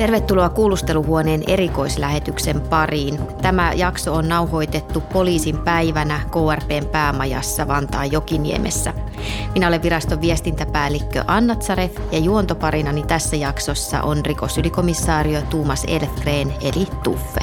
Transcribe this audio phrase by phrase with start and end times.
[0.00, 3.18] Tervetuloa kuulusteluhuoneen erikoislähetyksen pariin.
[3.42, 8.94] Tämä jakso on nauhoitettu poliisin päivänä KRPn päämajassa Vantaan Jokiniemessä.
[9.54, 16.86] Minä olen viraston viestintäpäällikkö Anna Tsaref ja juontoparinani tässä jaksossa on rikosylikomisaario Tuumas Elfgren eli
[17.04, 17.40] Tuffe.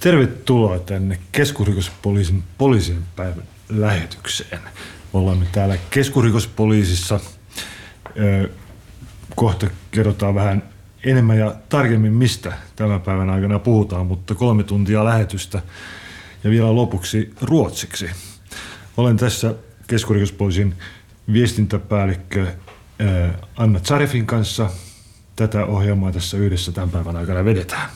[0.00, 4.60] Tervetuloa tänne keskusrikospoliisin poliisin päivän lähetykseen.
[5.12, 7.20] Ollaan täällä keskusrikospoliisissa.
[9.36, 10.62] Kohta kerrotaan vähän
[11.04, 15.62] enemmän ja tarkemmin, mistä tämän päivän aikana puhutaan, mutta kolme tuntia lähetystä
[16.44, 18.10] ja vielä lopuksi ruotsiksi.
[18.96, 19.54] Olen tässä
[19.86, 20.74] keskusrikospoliisin
[21.32, 22.46] viestintäpäällikkö
[23.56, 24.70] Anna Zarefin kanssa.
[25.36, 27.90] Tätä ohjelmaa tässä yhdessä tämän päivän aikana vedetään.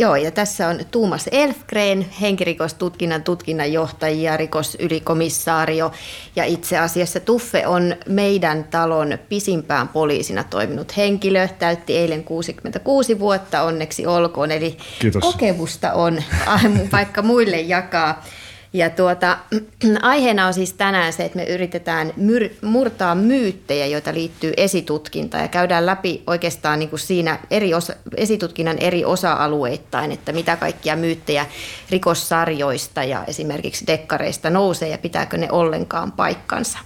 [0.00, 5.92] Joo, ja tässä on Tuumas Elfgren, henkirikostutkinnan tutkinnanjohtaja, rikosylikomissaario.
[6.36, 11.48] Ja itse asiassa Tuffe on meidän talon pisimpään poliisina toiminut henkilö.
[11.58, 14.50] Täytti eilen 66 vuotta, onneksi olkoon.
[14.50, 15.22] Eli Kiitos.
[15.22, 16.22] kokemusta on
[16.92, 18.24] vaikka muille jakaa.
[18.72, 19.38] Ja tuota,
[20.02, 25.48] aiheena on siis tänään se, että me yritetään myr- murtaa myyttejä, joita liittyy esitutkintaan ja
[25.48, 31.46] käydään läpi oikeastaan niin kuin siinä eri osa, esitutkinnan eri osa-alueittain, että mitä kaikkia myyttejä
[31.90, 36.78] rikossarjoista ja esimerkiksi dekkareista nousee ja pitääkö ne ollenkaan paikkansa.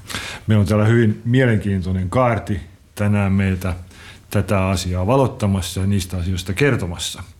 [0.46, 2.60] Meillä on täällä hyvin mielenkiintoinen kaarti
[2.94, 3.74] tänään meiltä
[4.30, 7.22] tätä asiaa valottamassa ja niistä asioista kertomassa–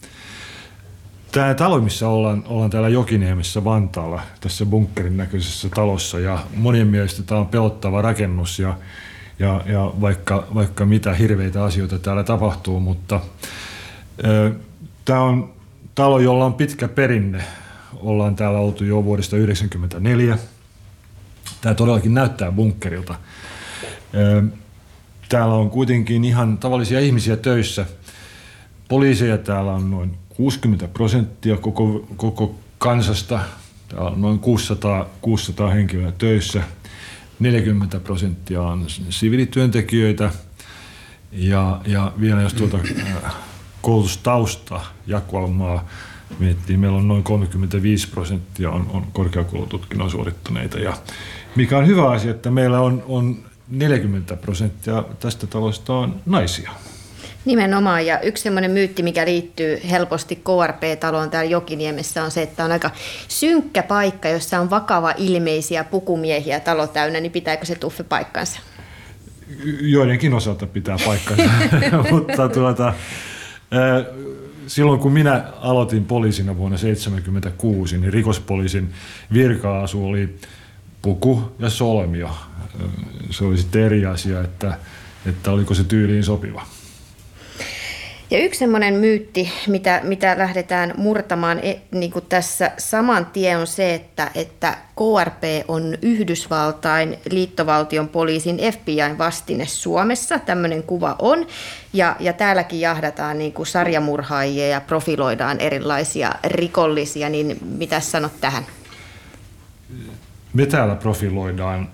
[1.35, 7.23] Tämä talo, missä ollaan, ollaan täällä Jokiniemessä Vantaalla, tässä bunkkerin näköisessä talossa ja monien mielestä
[7.23, 8.77] tämä on pelottava rakennus ja,
[9.39, 13.21] ja, ja vaikka, vaikka mitä hirveitä asioita täällä tapahtuu, mutta
[15.05, 15.53] tämä on
[15.95, 17.45] talo, jolla on pitkä perinne.
[17.95, 20.39] Ollaan täällä oltu jo vuodesta 1994.
[21.61, 23.15] Tämä todellakin näyttää bunkkerilta.
[25.29, 27.87] Täällä on kuitenkin ihan tavallisia ihmisiä töissä.
[28.89, 33.41] Poliiseja täällä on noin 60 prosenttia koko, koko kansasta,
[33.89, 36.63] täällä on noin 600, 600 henkilöä töissä,
[37.39, 40.31] 40 prosenttia on siviilityöntekijöitä.
[41.33, 42.79] Ja, ja vielä jos tuota
[43.25, 43.35] äh,
[43.83, 45.89] koulutustausta jakualmaa
[46.39, 50.79] miettii, meillä on noin 35 prosenttia on, on korkeakoulututkinnon suorittaneita.
[50.79, 50.97] Ja
[51.57, 53.37] mikä on hyvä asia, että meillä on, on
[53.69, 56.71] 40 prosenttia tästä talosta on naisia.
[57.45, 62.73] Nimenomaan, ja yksi semmoinen myytti, mikä liittyy helposti KRP-taloon täällä Jokiniemessä on se, että on
[62.73, 62.91] aika
[63.29, 68.61] synkkä paikka, jossa on vakava ilmeisiä pukumiehiä talo täynnä, niin pitääkö se tuffe paikkansa?
[69.81, 71.43] Joidenkin osalta pitää paikkansa,
[72.11, 72.95] mutta tuota,
[74.67, 78.93] silloin kun minä aloitin poliisina vuonna 1976, niin rikospoliisin
[79.33, 80.39] virka-asu oli
[81.03, 82.31] puku ja solmio.
[83.31, 84.79] Se oli sitten eri asia, että,
[85.27, 86.67] että oliko se tyyliin sopiva.
[88.31, 93.67] Ja yksi semmoinen myytti, mitä, mitä lähdetään murtamaan e, niin kuin tässä saman tien on
[93.67, 100.39] se, että, että KRP on Yhdysvaltain liittovaltion poliisin FBIn vastine Suomessa.
[100.39, 101.47] Tämmöinen kuva on.
[101.93, 107.29] Ja, ja täälläkin jahdataan niin kuin sarjamurhaajia ja profiloidaan erilaisia rikollisia.
[107.29, 108.65] Niin mitä sanot tähän?
[110.55, 111.89] Me täällä profiloidaan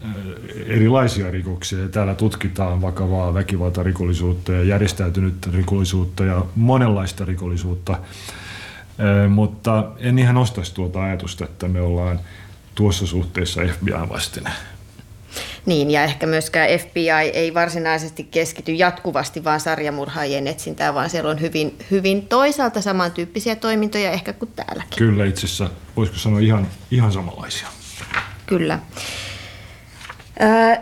[0.66, 7.98] erilaisia rikoksia täällä tutkitaan vakavaa väkivaltarikollisuutta ja järjestäytynyttä rikollisuutta ja monenlaista rikollisuutta.
[9.28, 12.20] Mutta en ihan ostaisi tuota ajatusta, että me ollaan
[12.74, 14.50] tuossa suhteessa FBI vastine.
[15.66, 21.40] Niin, ja ehkä myöskään FBI ei varsinaisesti keskity jatkuvasti vaan sarjamurhaajien etsintään, vaan siellä on
[21.40, 24.98] hyvin, hyvin toisaalta samantyyppisiä toimintoja ehkä kuin täälläkin.
[24.98, 27.68] Kyllä, itse asiassa voisiko sanoa ihan, ihan samanlaisia
[28.50, 28.78] kyllä.
[30.40, 30.80] Ö,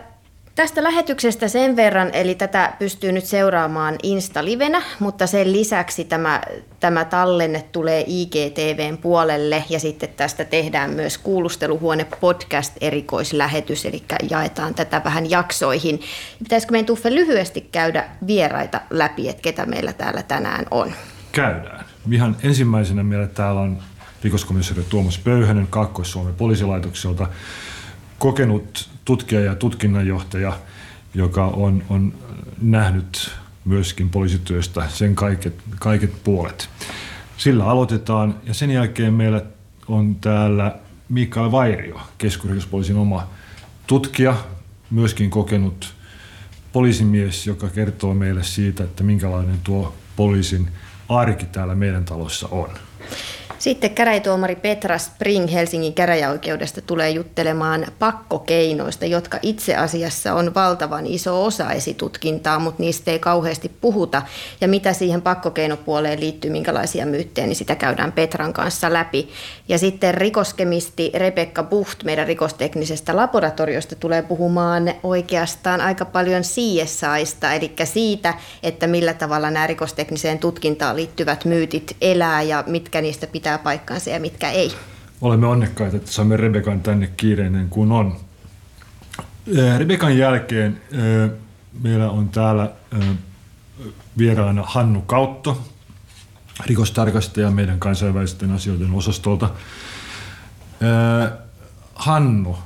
[0.55, 6.41] tästä lähetyksestä sen verran, eli tätä pystyy nyt seuraamaan Insta-livenä, mutta sen lisäksi tämä,
[6.79, 14.75] tämä tallenne tulee IGTVn puolelle ja sitten tästä tehdään myös kuulusteluhuone podcast erikoislähetys, eli jaetaan
[14.75, 16.01] tätä vähän jaksoihin.
[16.39, 20.93] Pitäisikö meidän Tuffe lyhyesti käydä vieraita läpi, että ketä meillä täällä tänään on?
[21.31, 21.85] Käydään.
[22.11, 23.77] Ihan ensimmäisenä meillä täällä on
[24.23, 27.27] rikoskomissario Tuomas Pöyhönen Kaakkois-Suomen poliisilaitokselta,
[28.19, 30.53] kokenut tutkija ja tutkinnanjohtaja,
[31.13, 32.13] joka on, on
[32.61, 33.31] nähnyt
[33.65, 36.69] myöskin poliisityöstä sen kaiket, kaiket puolet.
[37.37, 39.41] Sillä aloitetaan ja sen jälkeen meillä
[39.87, 40.75] on täällä
[41.09, 43.27] Mikael Vairio, keskusrikospoliisin oma
[43.87, 44.35] tutkija,
[44.91, 45.93] myöskin kokenut
[46.73, 50.67] poliisimies, joka kertoo meille siitä, että minkälainen tuo poliisin
[51.09, 52.69] arki täällä meidän talossa on.
[53.59, 61.45] Sitten käräjätuomari Petra Spring Helsingin käräjäoikeudesta tulee juttelemaan pakkokeinoista, jotka itse asiassa on valtavan iso
[61.45, 64.21] osa esitutkintaa, mutta niistä ei kauheasti puhuta.
[64.61, 69.29] Ja mitä siihen pakkokeinopuoleen liittyy, minkälaisia myyttejä, niin sitä käydään Petran kanssa läpi.
[69.69, 77.71] Ja sitten rikoskemisti Rebekka Bucht meidän rikosteknisestä laboratoriosta tulee puhumaan oikeastaan aika paljon CSIsta, eli
[77.83, 78.33] siitä,
[78.63, 84.09] että millä tavalla nämä rikostekniseen tutkintaan liittyvät myytit elää ja mitkä niistä pitää pitää paikkansa
[84.09, 84.71] ja mitkä ei.
[85.21, 88.19] Olemme onnekkaita, että saamme Rebekan tänne kiireinen kuin on.
[89.77, 90.81] Rebekan jälkeen
[91.81, 92.71] meillä on täällä
[94.17, 95.63] vieraana Hannu Kautto,
[96.65, 99.49] rikostarkastaja meidän kansainvälisten asioiden osastolta.
[101.95, 102.57] Hannu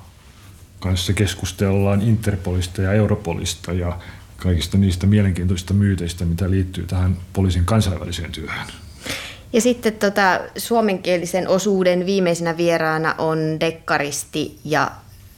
[0.79, 3.97] kanssa keskustellaan Interpolista ja Europolista ja
[4.37, 8.67] kaikista niistä mielenkiintoisista myyteistä, mitä liittyy tähän poliisin kansainväliseen työhön.
[9.53, 14.91] Ja sitten tota, suomenkielisen osuuden viimeisenä vieraana on dekkaristi ja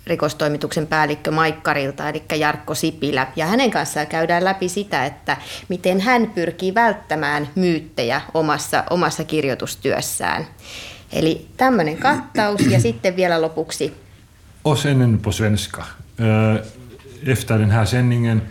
[0.08, 3.28] rikostoimituksen päällikkö Maikkarilta, eli Jarkko Sipilä.
[3.36, 5.38] Ja hänen kanssaan käydään läpi sitä, että
[5.70, 10.48] miten hän pyrkii välttämään myyttejä omassa, omassa kirjoitustyössään.
[11.12, 13.94] Eli tämmöinen kattaus ja sitten vielä lopuksi.
[14.66, 14.80] Och
[15.22, 15.86] på svenska.
[17.28, 18.42] Efter den här sändningen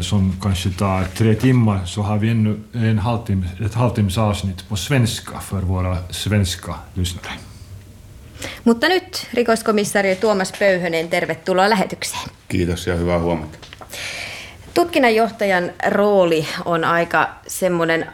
[0.00, 4.76] som kanske tar tre timmar så har vi ännu en halvtimme, ett halvtimmes avsnitt på
[4.76, 7.38] svenska för våra svenska lyssnare.
[8.64, 12.30] Mutta nyt rikoskomissario Tuomas Pöyhönen, tervetuloa lähetykseen.
[12.48, 13.58] Kiitos ja hyvää huomenta.
[14.74, 18.06] Tutkinnanjohtajan rooli on aika semmoinen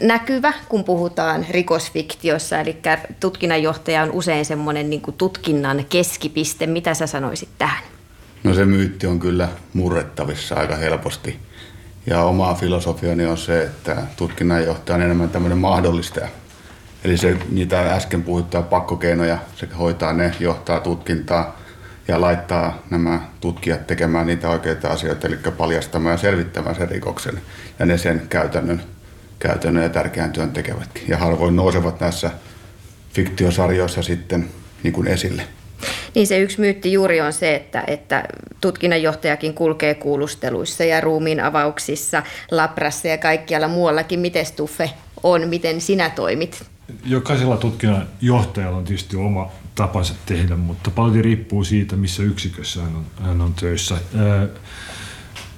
[0.00, 2.76] näkyvä, kun puhutaan rikosfiktiossa, eli
[3.20, 6.66] tutkinnanjohtaja on usein semmoinen niin tutkinnan keskipiste.
[6.66, 7.82] Mitä sä sanoisit tähän?
[8.44, 11.38] No se myytti on kyllä murrettavissa aika helposti.
[12.06, 16.28] Ja oma filosofiani on se, että tutkinnanjohtaja on enemmän tämmöinen mahdollistaja.
[17.04, 21.60] Eli se, niitä äsken puhuttaa pakkokeinoja, se hoitaa ne, johtaa tutkintaa
[22.08, 27.40] ja laittaa nämä tutkijat tekemään niitä oikeita asioita, eli paljastamaan ja selvittämään sen rikoksen.
[27.78, 28.82] Ja ne sen käytännön,
[29.38, 31.04] käytännön ja tärkeän työn tekevätkin.
[31.08, 32.30] Ja harvoin nousevat näissä
[33.12, 34.48] fiktiosarjoissa sitten
[34.82, 35.42] niin kuin esille.
[36.14, 38.24] Niin se yksi myytti juuri on se, että, että
[38.60, 44.20] tutkinnanjohtajakin kulkee kuulusteluissa ja ruumiin avauksissa, labrassa ja kaikkialla muuallakin.
[44.20, 44.90] Miten Tuffe
[45.22, 46.64] on, miten sinä toimit?
[47.04, 53.06] Jokaisella tutkinnanjohtajalla on tietysti oma tapansa tehdä, mutta paljon riippuu siitä, missä yksikössä hän on,
[53.22, 53.94] hän on töissä.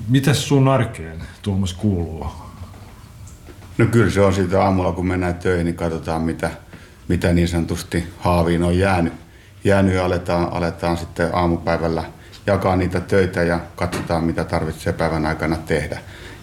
[0.09, 2.27] Mitäs sun arkeen, Tuomas, kuuluu?
[3.79, 6.51] No kyllä se on siitä aamulla, kun mennään töihin, niin katsotaan, mitä,
[7.09, 9.22] mitä niin sanotusti haaviin on jäänyt
[9.65, 12.05] jäänyt ja aletaan, aletaan sitten aamupäivällä
[12.47, 15.99] jakaa niitä töitä ja katsotaan, mitä tarvitsee päivän aikana tehdä.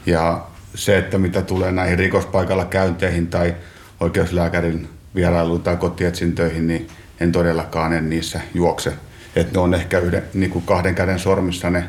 [0.06, 0.46] Ja
[0.76, 3.56] se, että mitä tulee näihin rikospaikalla käynteihin tai
[4.00, 6.88] oikeuslääkärin vierailuun tai kotietsintöihin, niin
[7.20, 8.94] en todellakaan en niissä juokse.
[9.36, 11.84] Että ne on ehkä yhden, niin kuin kahden käden sormissa ne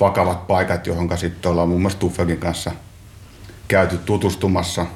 [0.00, 2.70] vakavat paikat, johon sitten ollaan muun muassa Tuffekin kanssa
[3.68, 4.86] käyty tutustumassa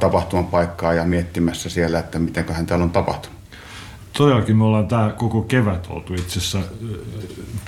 [0.00, 3.43] tapahtuman paikkaa ja miettimässä siellä, että miten täällä on tapahtunut
[4.16, 6.60] todellakin me ollaan tämä koko kevät oltu itse asiassa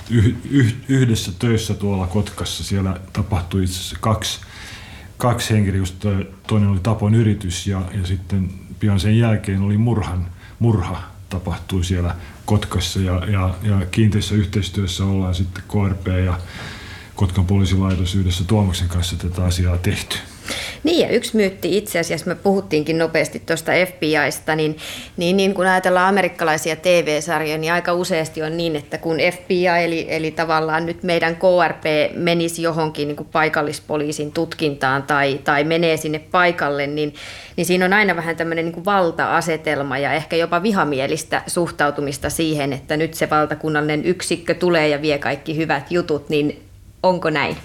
[0.09, 2.63] yh, yh, yhdessä töissä tuolla Kotkassa.
[2.63, 4.39] Siellä tapahtui itse asiassa kaksi,
[5.17, 6.09] kaksi henkilöstä.
[6.47, 8.49] Toinen oli Tapon yritys ja, ja sitten
[8.79, 10.25] pian sen jälkeen oli murhan,
[10.59, 16.39] murha tapahtui siellä Kotkassa ja, ja, ja kiinteässä yhteistyössä ollaan sitten KRP ja
[17.15, 20.17] Kotkan poliisilaitos yhdessä Tuomaksen kanssa tätä asiaa tehty.
[20.87, 24.77] Niin ja yksi myytti itse asiassa, me puhuttiinkin nopeasti tuosta FBIsta, niin,
[25.17, 30.05] niin, niin kun ajatellaan amerikkalaisia TV-sarjoja, niin aika useasti on niin, että kun FBI eli,
[30.09, 31.83] eli tavallaan nyt meidän KRP
[32.15, 37.13] menisi johonkin niin kuin paikallispoliisin tutkintaan tai, tai menee sinne paikalle, niin,
[37.55, 42.73] niin siinä on aina vähän tämmöinen niin kuin valta-asetelma ja ehkä jopa vihamielistä suhtautumista siihen,
[42.73, 46.63] että nyt se valtakunnallinen yksikkö tulee ja vie kaikki hyvät jutut, niin
[47.03, 47.57] onko näin?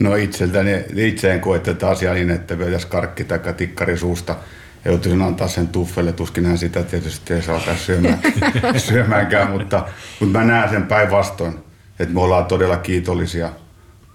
[0.00, 4.36] No itseltäni, itse en koe tätä asiaa niin, että vetäisi karkki tai tikkari suusta.
[4.84, 8.18] Ja joutuisin antaa sen tuffelle, tuskin hän sitä tietysti ei saa syömään,
[8.76, 9.84] syömäänkään, mutta,
[10.20, 11.58] mutta mä näen sen päinvastoin,
[11.98, 13.50] että me ollaan todella kiitollisia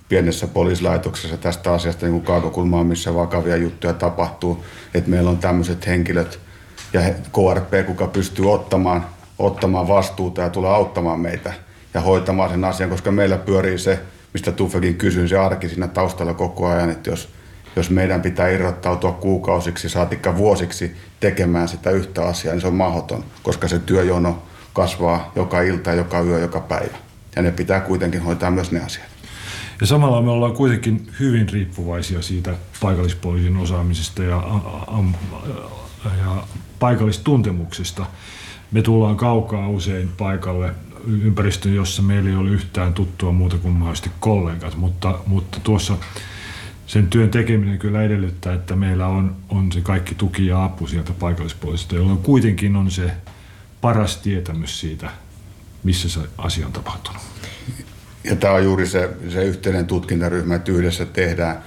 [0.09, 6.39] pienessä poliisilaitoksessa tästä asiasta niin Kaakokulmaa, missä vakavia juttuja tapahtuu, että meillä on tämmöiset henkilöt
[6.93, 9.05] ja KRP, kuka pystyy ottamaan,
[9.39, 11.53] ottamaan vastuuta ja tulee auttamaan meitä
[11.93, 13.99] ja hoitamaan sen asian, koska meillä pyörii se
[14.33, 17.29] mistä Tuffekin kysyi, se arki siinä taustalla koko ajan, että jos,
[17.75, 23.23] jos meidän pitää irrottautua kuukausiksi, saatikka vuosiksi tekemään sitä yhtä asiaa, niin se on mahdoton,
[23.43, 26.97] koska se työjono kasvaa joka ilta, joka yö, joka päivä.
[27.35, 29.07] Ja ne pitää kuitenkin hoitaa myös ne asiat.
[29.81, 34.43] Ja samalla me ollaan kuitenkin hyvin riippuvaisia siitä paikallispoliisin osaamisesta ja
[36.05, 36.43] ja
[36.79, 38.05] paikallistuntemuksesta.
[38.71, 40.73] Me tullaan kaukaa usein paikalle
[41.07, 45.97] ympäristöön, jossa meillä ei ole yhtään tuttua muuta kuin mahdollisesti kollegat, mutta, mutta tuossa
[46.87, 51.13] sen työn tekeminen kyllä edellyttää, että meillä on, on se kaikki tuki ja apu sieltä
[51.19, 53.11] paikallispuolesta, jolloin kuitenkin on se
[53.81, 55.09] paras tietämys siitä,
[55.83, 57.21] missä se asia on tapahtunut.
[58.23, 61.63] Ja tämä on juuri se, se yhteinen tutkintaryhmä, että yhdessä tehdään.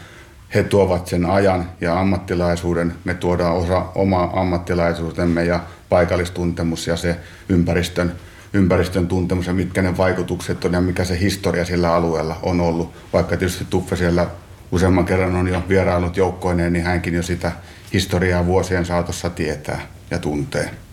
[0.54, 7.16] He tuovat sen ajan ja ammattilaisuuden, me tuodaan osa omaa ammattilaisuutemme ja paikallistuntemus ja se
[7.48, 8.12] ympäristön,
[8.54, 12.94] ympäristön tuntemus ja mitkä ne vaikutukset on ja mikä se historia sillä alueella on ollut.
[13.12, 14.26] Vaikka tietysti Tuffe siellä
[14.73, 17.52] useamman kerran on jo vierailut joukkoineen, niin hänkin jo sitä
[17.92, 19.80] historiaa vuosien saatossa tietää
[20.11, 20.83] ja tuntee.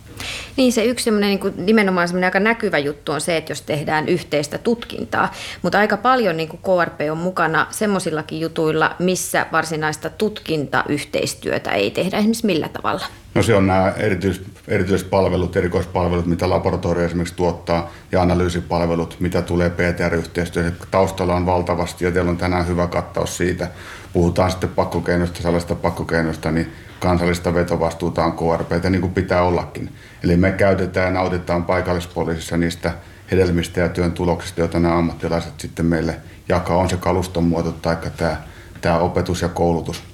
[0.58, 4.10] Niin se yksi semmoinen, niin nimenomaan semmoinen aika näkyvä juttu on se, että jos tehdään
[4.10, 5.31] yhteistä tutkintaa,
[5.62, 12.17] mutta aika paljon niin kuin KRP on mukana semmoisillakin jutuilla, missä varsinaista tutkintayhteistyötä ei tehdä
[12.17, 13.05] esimerkiksi millä tavalla.
[13.36, 19.70] No se on nämä erityis, erityispalvelut, erikoispalvelut, mitä laboratorio esimerkiksi tuottaa ja analyysipalvelut, mitä tulee
[19.70, 20.77] PTR-yhteistyöhön.
[20.91, 23.67] Taustalla on valtavasti ja teillä on tänään hyvä kattaus siitä.
[24.13, 29.89] Puhutaan sitten pakkokeinoista, sellaista pakkokeinoista, niin kansallista vetovastuuta on KRP, niin kuin pitää ollakin.
[30.24, 32.94] Eli me käytetään ja nautitaan paikallispoliisissa niistä
[33.32, 36.18] hedelmistä ja työn tuloksista, joita nämä ammattilaiset sitten meille
[36.50, 36.78] jakaa.
[36.78, 38.38] On se kaluston muoto tai tämä,
[38.82, 40.11] tämä opetus ja koulutus.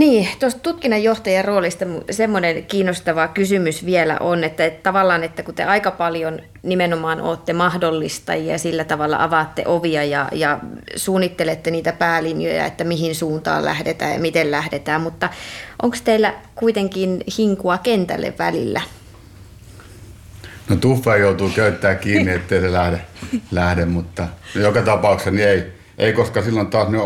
[0.00, 5.64] Niin, tuosta tutkinnanjohtajan roolista semmoinen kiinnostava kysymys vielä on, että, että tavallaan, että kun te
[5.64, 10.58] aika paljon nimenomaan olette mahdollistajia ja sillä tavalla avaatte ovia ja, ja
[10.96, 15.28] suunnittelette niitä päälinjoja, että mihin suuntaan lähdetään ja miten lähdetään, mutta
[15.82, 18.80] onko teillä kuitenkin hinkua kentälle välillä?
[20.68, 23.00] No tuffa joutuu käyttää kiinni, ettei se lähde,
[23.50, 25.62] lähde mutta joka tapauksessa niin ei,
[25.98, 26.98] ei, koska silloin taas ne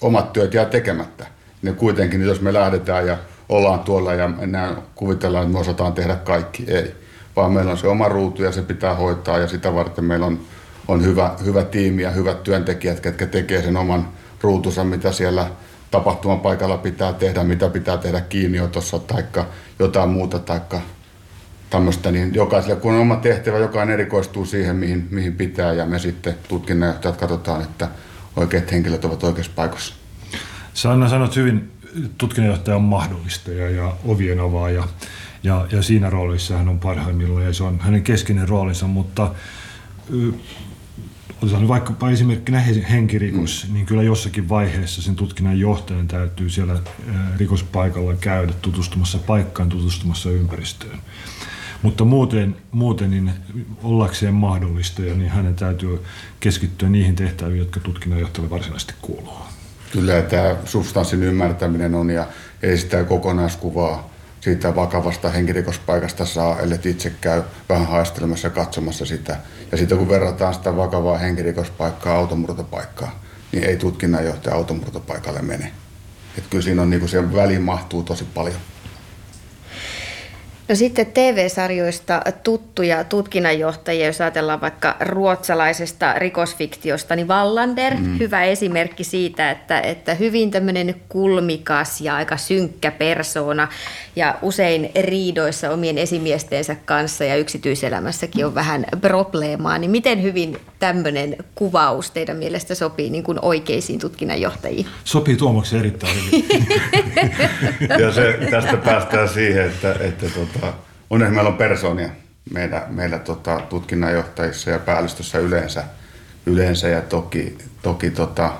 [0.00, 3.18] omat työt jää tekemättä ne kuitenkin, jos me lähdetään ja
[3.48, 6.94] ollaan tuolla ja enää kuvitellaan, että me osataan tehdä kaikki, ei.
[7.36, 10.40] Vaan meillä on se oma ruutu ja se pitää hoitaa ja sitä varten meillä on,
[10.88, 14.08] on hyvä, hyvä tiimi ja hyvät työntekijät, ketkä tekee sen oman
[14.40, 15.46] ruutunsa, mitä siellä
[15.90, 19.24] tapahtuman paikalla pitää tehdä, mitä pitää tehdä kiinniotossa tai
[19.78, 20.80] jotain muuta taikka
[21.70, 25.98] tämmöistä, niin jokaiselle kun on oma tehtävä, jokainen erikoistuu siihen, mihin, mihin pitää ja me
[25.98, 27.88] sitten tutkinnanjohtajat katsotaan, että
[28.36, 30.03] oikeat henkilöt ovat oikeassa paikassa.
[30.74, 31.72] Sanna sanot hyvin,
[32.18, 34.88] tutkinnanjohtaja on mahdollistaja ja ovien avaaja.
[35.42, 39.34] Ja, ja siinä roolissa hän on parhaimmillaan ja se on hänen keskeinen roolinsa, mutta
[41.42, 43.74] otetaan vaikkapa esimerkkinä henkirikos, mm.
[43.74, 46.80] niin kyllä jossakin vaiheessa sen tutkinnan johtajan täytyy siellä
[47.36, 50.98] rikospaikalla käydä tutustumassa paikkaan, tutustumassa ympäristöön.
[51.82, 53.30] Mutta muuten, muuten niin
[53.82, 56.04] ollakseen mahdollistaja, niin hänen täytyy
[56.40, 59.53] keskittyä niihin tehtäviin, jotka tutkinnanjohtajalle varsinaisesti kuuluu
[59.94, 62.26] kyllä tämä substanssin ymmärtäminen on ja
[62.62, 64.10] ei sitä kokonaiskuvaa
[64.40, 69.36] siitä vakavasta henkirikospaikasta saa, ellei itse käy vähän haistelemassa ja katsomassa sitä.
[69.72, 73.12] Ja sitten kun verrataan sitä vakavaa henkirikospaikkaa automurtopaikkaan,
[73.52, 75.72] niin ei tutkinnanjohtaja automurtopaikalle mene.
[76.38, 78.60] Et kyllä siinä on niin kuin se väliin mahtuu tosi paljon.
[80.68, 88.18] No sitten TV-sarjoista tuttuja tutkinnanjohtajia, jos ajatellaan vaikka ruotsalaisesta rikosfiktiosta, niin Wallander, mm.
[88.18, 93.68] hyvä esimerkki siitä, että, että hyvin tämmöinen kulmikas ja aika synkkä persona
[94.16, 101.36] ja usein riidoissa omien esimiestensä kanssa ja yksityiselämässäkin on vähän probleemaa, niin miten hyvin tämmöinen
[101.54, 104.86] kuvaus teidän mielestä sopii niin kuin oikeisiin tutkinnanjohtajiin?
[105.04, 106.44] Sopii Tuomaksen erittäin hyvin.
[108.02, 110.72] ja se, tästä päästään siihen, että, että tota,
[111.10, 112.08] onneksi meillä on persoonia
[112.50, 115.84] meillä, meillä tota, tutkinnanjohtajissa ja päällystössä yleensä,
[116.46, 118.52] yleensä ja toki, toki tota,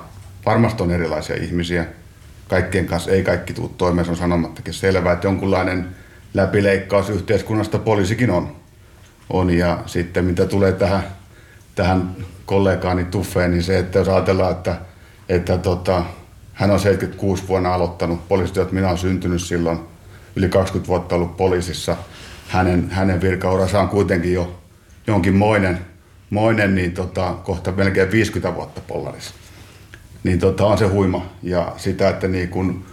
[0.45, 1.85] varmasti on erilaisia ihmisiä.
[2.47, 5.87] Kaikkien kanssa ei kaikki tule toimeen, se on sanomattakin selvää, että jonkunlainen
[6.33, 8.55] läpileikkaus yhteiskunnasta poliisikin on.
[9.29, 9.49] on.
[9.49, 11.03] Ja sitten mitä tulee tähän,
[11.75, 14.75] tähän kollegaani Tuffeen, niin se, että jos ajatellaan, että,
[15.29, 16.03] että tota,
[16.53, 19.79] hän on 76 vuonna aloittanut poliisityöt, minä olen syntynyt silloin,
[20.35, 21.97] yli 20 vuotta ollut poliisissa.
[22.47, 24.59] Hänen, hänen virkauransa on kuitenkin jo
[25.07, 25.79] jonkinmoinen,
[26.29, 29.33] moinen, niin tota, kohta melkein 50 vuotta pollarissa.
[30.23, 31.25] Niin tota, on se huima.
[31.43, 32.85] Ja sitä, että niin kun,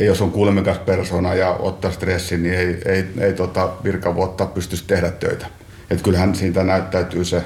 [0.00, 5.10] jos on kulmikas persona ja ottaa stressin, niin ei, ei, ei tota virkavuotta pystyisi tehdä
[5.10, 5.46] töitä.
[5.90, 7.42] Et kyllähän siitä näyttäytyy se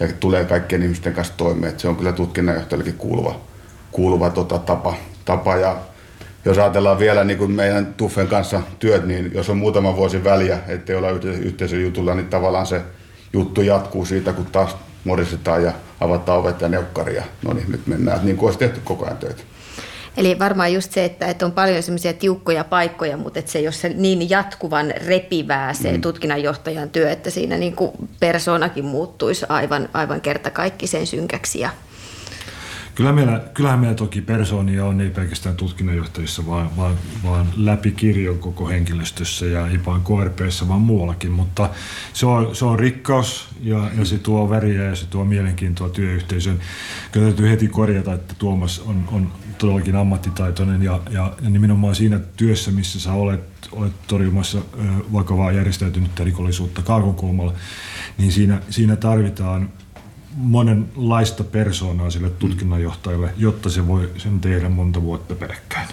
[0.00, 1.72] ja tulee kaikkien ihmisten kanssa toimeen.
[1.72, 3.40] Et se on kyllä tutkinnanjohtajallekin kuuluva,
[3.92, 4.94] kuuluva tota, tapa,
[5.24, 5.56] tapa.
[5.56, 5.76] Ja
[6.44, 10.58] jos ajatellaan vielä niin kuin meidän Tuffen kanssa työt, niin jos on muutama vuosi väliä,
[10.68, 11.10] ettei olla
[11.42, 12.80] yhteisön jutulla, niin tavallaan se
[13.32, 17.24] juttu jatkuu siitä, kun taas moristetaan ja avataan ovet ja neukkaria.
[17.42, 19.42] No niin, nyt mennään, niin kuin olisi tehty koko ajan töitä.
[20.16, 23.66] Eli varmaan just se, että, että on paljon semmoisia tiukkoja paikkoja, mutta että se ei
[23.66, 26.00] ole se niin jatkuvan repivää se mm.
[26.00, 31.70] tutkinnanjohtajan työ, että siinä niin kuin persoonakin muuttuisi aivan, aivan kertakaikkisen synkäksi ja
[32.94, 36.94] Kyllä meillä, kyllähän meillä toki persoonia on, ei pelkästään tutkinnanjohtajissa, vaan, vaan,
[37.24, 41.30] vaan läpi kirjon koko henkilöstössä ja ei vain KRPssä, vaan muuallakin.
[41.30, 41.70] Mutta
[42.12, 46.60] se on, se on rikkaus ja, ja se tuo väriä ja se tuo mielenkiintoa työyhteisön.
[47.12, 52.18] Kyllä täytyy heti korjata, että Tuomas on, on todellakin ammattitaitoinen ja, ja, ja nimenomaan siinä
[52.36, 53.40] työssä, missä sä olet,
[53.72, 54.58] olet torjumassa
[55.12, 57.54] vakavaa järjestäytynyttä rikollisuutta kaakonkulmalla,
[58.18, 59.68] niin siinä, siinä tarvitaan
[60.36, 65.88] monenlaista persoonaa sille tutkinnanjohtajalle, jotta se voi sen tehdä monta vuotta peräkkäin.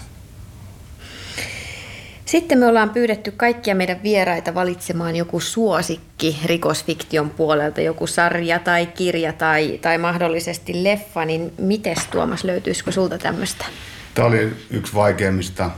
[2.30, 8.86] Sitten me ollaan pyydetty kaikkia meidän vieraita valitsemaan joku suosikki rikosfiktion puolelta, joku sarja tai
[8.86, 13.66] kirja tai, tai mahdollisesti leffa, niin mites Tuomas, löytyisikö sulta tämmöistä?
[14.14, 15.72] Tämä oli yksi vaikeimmista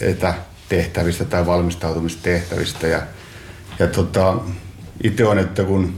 [0.00, 3.02] etätehtävistä tai valmistautumistehtävistä ja,
[3.78, 4.38] ja tota,
[5.02, 5.94] itse on, että kun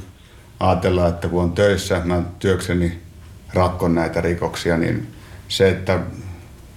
[0.61, 2.99] ajatellaan, että kun on töissä, mä työkseni
[3.55, 5.07] rakkon näitä rikoksia, niin
[5.49, 6.01] se, että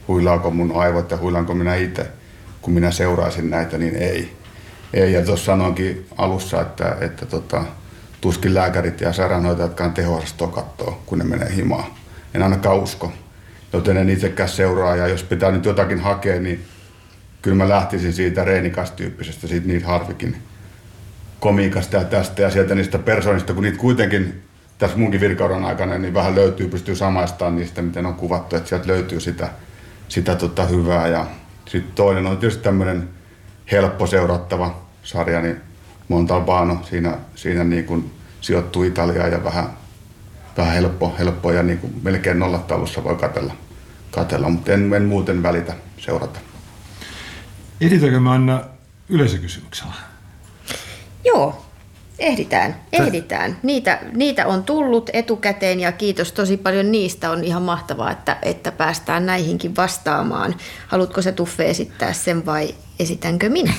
[0.08, 2.08] huilaako mun aivot ja huilaanko minä itse,
[2.62, 4.36] kun minä seuraisin näitä, niin ei.
[4.94, 5.14] ei.
[5.14, 7.64] Ja tuossa sanoinkin alussa, että, että tota,
[8.22, 11.86] tuskin lääkärit ja sairaanhoitajatkaan teho katsoo, kun ne menee himaan.
[12.34, 13.14] En ainakaan usko.
[13.74, 16.66] Joten en itsekään seuraa, ja jos pitää nyt jotakin hakea, niin
[17.42, 20.38] kyllä mä lähtisin siitä reenikastyyppisestä, siitä niitä harvikin
[21.42, 24.42] komiikasta ja tästä ja sieltä niistä persoonista, kun niitä kuitenkin
[24.78, 28.88] tässä munkin virkauran aikana niin vähän löytyy, pystyy samaistamaan niistä, miten on kuvattu, että sieltä
[28.88, 29.50] löytyy sitä,
[30.08, 31.08] sitä tota hyvää.
[31.08, 31.26] Ja
[31.66, 33.10] sitten toinen on tietysti tämmöinen
[33.72, 35.58] helppo seurattava sarja, niin
[36.08, 39.66] Montalbano, siinä, siinä niin kuin sijoittuu Italiaan ja vähän,
[40.58, 43.54] vähän helppo, helppo ja niin kuin melkein nollataulussa voi katella,
[44.12, 46.40] katella mutta en, en muuten välitä seurata.
[47.82, 48.62] Ehditäänkö me Anna
[49.10, 50.11] yleisökysymyksellä?
[51.26, 51.66] Joo,
[52.20, 53.58] ehditään, ehditään.
[53.64, 57.32] Niitä, niitä on tullut etukäteen ja kiitos tosi paljon niistä.
[57.32, 60.56] On ihan mahtavaa, että, että päästään näihinkin vastaamaan.
[60.88, 63.74] Haluatko se Tuffe esittää sen vai esitänkö minä?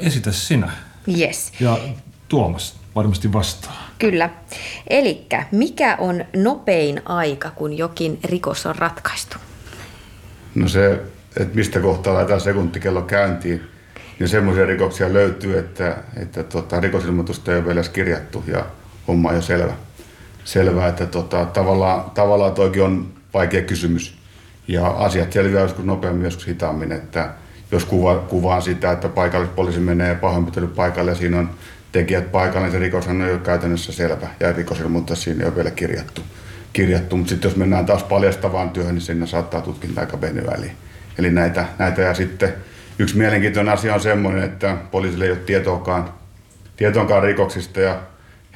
[0.00, 0.70] esitä sinä.
[1.18, 1.52] Yes.
[1.60, 1.78] Ja
[2.28, 3.88] Tuomas varmasti vastaa.
[3.98, 4.30] Kyllä.
[4.90, 9.36] Eli mikä on nopein aika, kun jokin rikos on ratkaistu?
[10.54, 11.00] No se,
[11.36, 13.62] että mistä kohtaa laitetaan sekuntikello käyntiin
[14.20, 18.66] ja semmoisia rikoksia löytyy, että, että tota, rikosilmoitusta ei ole vielä kirjattu ja
[19.08, 19.72] homma on jo selvä.
[20.44, 24.18] Selvä, että tota, tavallaan, tavallaan toikin on vaikea kysymys.
[24.68, 26.92] Ja asiat selviää joskus nopeammin, joskus hitaammin.
[26.92, 27.30] Että
[27.72, 31.50] jos kuva, kuvaan sitä, että paikallispoliisi menee pahoinpitelypaikalle ja siinä on
[31.92, 34.28] tekijät paikalla, niin se rikoshan on jo käytännössä selvä.
[34.40, 36.22] Ja rikosilmoitus siinä ei ole vielä kirjattu.
[36.72, 37.16] kirjattu.
[37.16, 40.52] Mutta sitten jos mennään taas paljastavaan työhön, niin siinä saattaa tutkinta aika venyä.
[40.58, 40.72] Eli,
[41.18, 42.54] eli näitä, näitä ja sitten
[42.98, 46.14] Yksi mielenkiintoinen asia on semmoinen, että poliisille ei ole tietoakaan,
[46.76, 48.00] tietoakaan rikoksista ja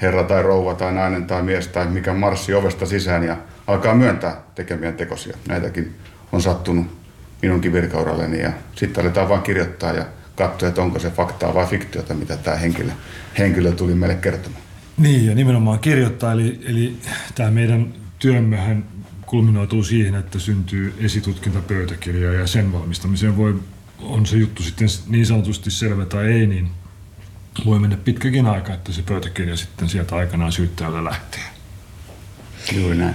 [0.03, 4.37] herra tai rouva tai nainen tai mies tai mikä marssi ovesta sisään ja alkaa myöntää
[4.55, 5.37] tekemiä tekosia.
[5.49, 5.95] Näitäkin
[6.33, 6.87] on sattunut
[7.43, 10.05] minunkin virkauralleni ja sitten aletaan vaan kirjoittaa ja
[10.37, 12.91] katsoa, että onko se faktaa vai fiktiota, mitä tämä henkilö,
[13.39, 14.63] henkilö tuli meille kertomaan.
[14.97, 16.97] Niin ja nimenomaan kirjoittaa, eli, eli
[17.35, 18.85] tämä meidän työmmehän
[19.27, 23.55] kulminoituu siihen, että syntyy esitutkintapöytäkirja ja sen valmistamiseen voi
[24.03, 26.71] on se juttu sitten niin sanotusti selvä tai ei, niin
[27.65, 31.43] voi mennä pitkäkin aika, että se pöytäkirja sitten sieltä aikanaan syyttäjälle lähtee.
[32.73, 33.15] Juuri näin.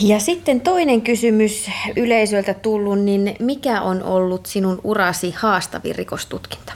[0.00, 6.72] Ja sitten toinen kysymys yleisöltä tullut, niin mikä on ollut sinun urasi haastavin rikostutkinta?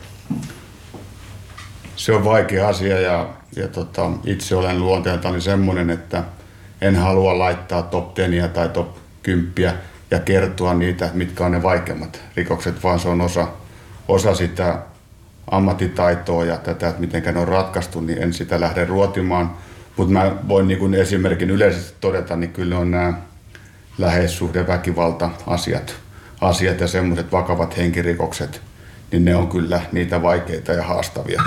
[1.96, 6.24] Se on vaikea asia ja, ja tota, itse olen luonteeltani semmoinen, että
[6.80, 8.88] en halua laittaa top 10 tai top
[9.22, 9.74] 10
[10.10, 13.48] ja kertoa niitä, mitkä on ne vaikeimmat rikokset, vaan se on osa,
[14.08, 14.78] osa sitä
[15.50, 19.54] ammattitaitoa ja tätä, että miten ne on ratkaistu, niin en sitä lähde ruotimaan.
[19.96, 23.12] Mutta mä voin niin kuin esimerkin yleisesti todeta, niin kyllä on nämä
[23.98, 25.94] läheissuhde, väkivalta, asiat,
[26.40, 28.60] asiat ja semmoiset vakavat henkirikokset,
[29.12, 31.42] niin ne on kyllä niitä vaikeita ja haastavia,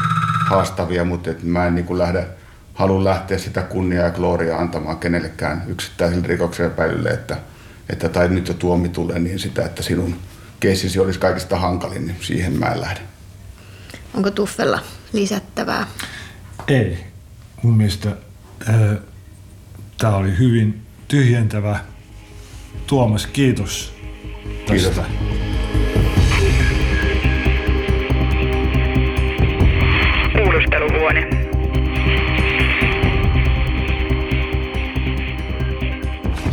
[0.49, 2.25] haastavia mutta et mä en niin lähde,
[2.73, 7.37] halua lähteä sitä kunniaa ja gloriaa antamaan kenellekään yksittäiselle rikoksen epäilylle, että–
[7.91, 10.15] että tai nyt jo tuomitulle, niin sitä, että sinun
[10.59, 12.99] keissisi olisi kaikista hankalin, niin siihen mä en lähde.
[14.13, 14.79] Onko Tuffella
[15.13, 15.87] lisättävää?
[16.67, 16.97] Ei.
[17.63, 18.09] Mun mielestä
[18.69, 18.97] äh,
[19.97, 21.79] tämä oli hyvin tyhjentävä.
[22.87, 23.93] Tuomas, kiitos
[24.67, 25.03] tästä.
[25.03, 25.21] Kiitos.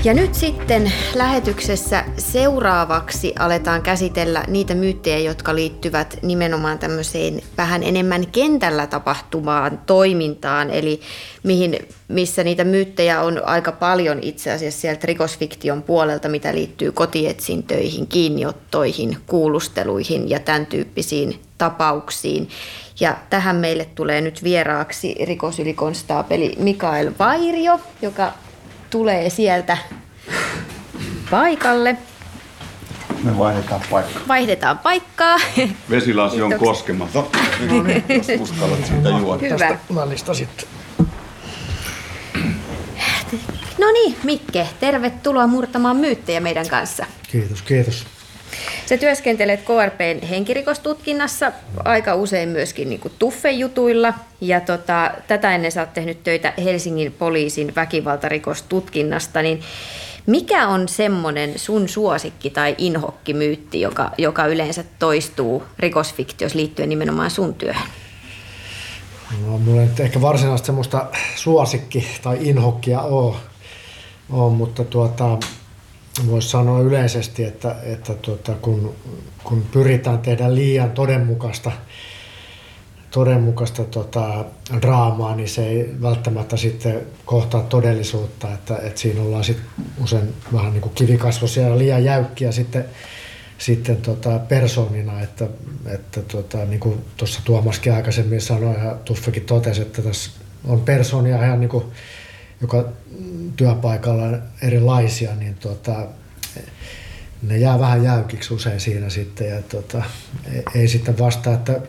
[0.05, 8.27] Ja nyt sitten lähetyksessä seuraavaksi aletaan käsitellä niitä myyttejä, jotka liittyvät nimenomaan tämmöiseen vähän enemmän
[8.27, 11.01] kentällä tapahtuvaan toimintaan, eli
[11.43, 18.07] mihin, missä niitä myyttejä on aika paljon itse asiassa sieltä rikosfiktion puolelta, mitä liittyy kotietsintöihin,
[18.07, 22.49] kiinniottoihin, kuulusteluihin ja tämän tyyppisiin tapauksiin.
[23.01, 28.33] Ja tähän meille tulee nyt vieraaksi rikosylikonstaapeli Mikael Vairio, joka
[28.91, 29.79] tulee sieltä
[31.31, 31.97] paikalle.
[33.25, 34.23] Me vaihdetaan paikkaa.
[34.29, 35.37] Vaihdetaan paikkaa.
[35.91, 37.29] Vesilasi on koskematon.
[37.71, 38.05] No niin,
[38.41, 39.49] uskallat siitä juoda.
[39.49, 39.79] Hyvä.
[39.89, 40.69] Mallista sitten.
[43.79, 47.07] No niin, Mikke, tervetuloa murtamaan myyttejä meidän kanssa.
[47.33, 48.07] Kiitos, kiitos.
[48.87, 51.53] Sä työskentelet KRPn henkirikostutkinnassa
[51.85, 57.75] aika usein myöskin niin tuffejutuilla ja tota, tätä ennen sä oot tehnyt töitä Helsingin poliisin
[57.77, 59.61] väkivaltarikostutkinnasta, niin
[60.27, 67.55] mikä on semmoinen sun suosikki tai inhokkimyytti, joka, joka yleensä toistuu rikosfiktiossa liittyen nimenomaan sun
[67.55, 67.89] työhön?
[69.47, 71.07] No, mulla ei ehkä varsinaisesti semmoista
[71.37, 73.37] suosikki- tai inhokkia ole,
[74.31, 75.39] ole mutta tuota,
[76.27, 78.95] voisi sanoa yleisesti, että, että tuota, kun,
[79.45, 81.73] kun pyritään tehdä liian todenmukaista,
[83.11, 84.45] todenmukaista tota,
[84.83, 89.59] draamaa, niin se ei välttämättä sitten kohtaa todellisuutta, että, että siinä ollaan sit
[90.03, 92.85] usein vähän niin kivikasvoisia ja liian jäykkiä sitten,
[93.59, 95.49] sitten tota persoonina, että,
[95.87, 100.31] että tota, niin kuin tuossa Tuomaskin aikaisemmin sanoi ja Tuffekin totesi, että tässä
[100.65, 101.85] on persoonia ihan niin kuin
[102.61, 102.85] joka
[103.57, 106.07] työpaikalla on erilaisia, niin tota,
[107.43, 109.49] ne jää vähän jäykiksi usein siinä sitten.
[109.49, 110.03] Ja tota,
[110.75, 111.81] ei sitten vasta, että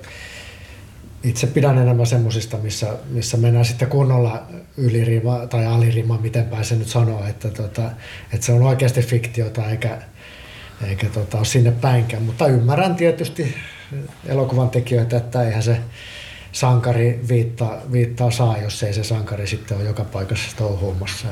[1.23, 4.43] itse pidän enemmän semmoisista, missä, missä mennään sitten kunnolla
[4.77, 7.91] ylirima tai alirima, miten se nyt sanoa, että, tota,
[8.34, 10.01] että se on oikeasti fiktiota eikä,
[10.88, 12.23] eikä tota, ole sinne päinkään.
[12.23, 13.55] Mutta ymmärrän tietysti
[14.25, 15.77] elokuvan tekijöitä, että eihän se
[16.52, 21.28] sankari viittaa, viittaa saa, jos ei se sankari sitten ole joka paikassa touhuumassa.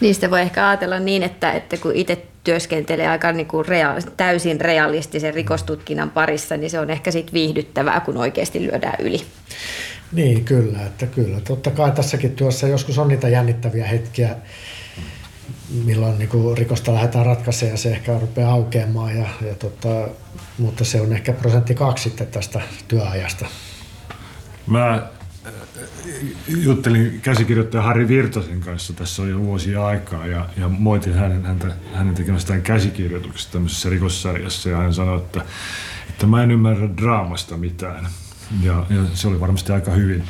[0.00, 4.60] Niistä voi ehkä ajatella niin, että, että kun itse työskentelee aika niin kuin rea- täysin
[4.60, 9.22] realistisen rikostutkinnan parissa, niin se on ehkä sitten viihdyttävää, kun oikeasti lyödään yli.
[10.12, 10.86] Niin, kyllä.
[10.86, 11.40] Että kyllä.
[11.40, 14.36] Totta kai tässäkin työssä joskus on niitä jännittäviä hetkiä,
[15.84, 20.08] milloin niin kuin rikosta lähdetään ratkaisemaan ja se ehkä rupeaa aukeamaan, ja, ja tota,
[20.58, 23.46] mutta se on ehkä prosentti kaksi sitten tästä työajasta.
[24.66, 25.52] Mä äh,
[26.48, 31.66] juttelin käsikirjoittaja Harri Virtasen kanssa tässä on jo vuosia aikaa ja, ja moitin hänen, häntä,
[31.94, 35.44] hänen tekemästään käsikirjoituksesta tämmöisessä rikossarjassa ja hän sanoi, että,
[36.08, 38.08] että mä en ymmärrä draamasta mitään.
[38.62, 40.24] Ja, ja se oli varmasti aika hyvin,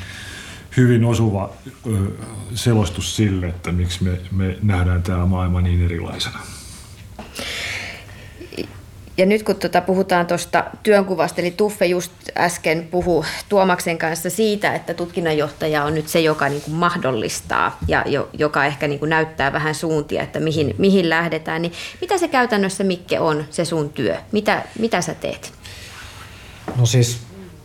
[0.76, 1.52] hyvin osuva
[1.86, 2.10] ö,
[2.54, 6.38] selostus sille, että miksi me, me nähdään tämä maailma niin erilaisena.
[9.16, 14.74] Ja nyt kun tuota puhutaan tuosta työnkuvasta, eli Tuffe just äsken puhu Tuomaksen kanssa siitä,
[14.74, 19.10] että tutkinnanjohtaja on nyt se, joka niin kuin mahdollistaa ja jo, joka ehkä niin kuin
[19.10, 21.62] näyttää vähän suuntia, että mihin, mihin lähdetään.
[21.62, 24.16] Niin mitä se käytännössä, Mikke, on se sun työ?
[24.32, 25.52] Mitä, mitä sä teet?
[26.76, 27.18] No siis